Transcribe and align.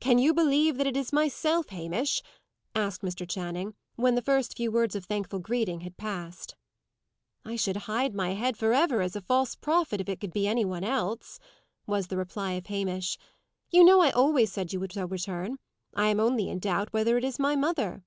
"Can 0.00 0.18
you 0.18 0.32
believe 0.32 0.78
that 0.78 0.86
it 0.86 0.96
is 0.96 1.12
myself, 1.12 1.68
Hamish?" 1.68 2.22
asked 2.74 3.02
Mr. 3.02 3.28
Channing, 3.28 3.74
when 3.96 4.14
the 4.14 4.22
first 4.22 4.56
few 4.56 4.72
words 4.72 4.96
of 4.96 5.04
thankful 5.04 5.40
greeting 5.40 5.82
had 5.82 5.98
passed. 5.98 6.56
"I 7.44 7.54
should 7.56 7.76
hide 7.84 8.14
my 8.14 8.30
head 8.32 8.56
for 8.56 8.72
ever 8.72 9.02
as 9.02 9.14
a 9.14 9.20
false 9.20 9.56
prophet 9.56 10.00
if 10.00 10.08
it 10.08 10.20
could 10.20 10.32
be 10.32 10.48
any 10.48 10.64
one 10.64 10.84
else," 10.84 11.38
was 11.86 12.06
the 12.06 12.16
reply 12.16 12.52
of 12.52 12.68
Hamish. 12.68 13.18
"You 13.70 13.84
know 13.84 14.00
I 14.00 14.08
always 14.10 14.50
said 14.50 14.72
you 14.72 14.80
would 14.80 14.94
so 14.94 15.04
return. 15.04 15.58
I 15.94 16.06
am 16.08 16.18
only 16.18 16.48
in 16.48 16.60
doubt 16.60 16.94
whether 16.94 17.18
it 17.18 17.24
is 17.24 17.38
my 17.38 17.54
mother." 17.54 18.06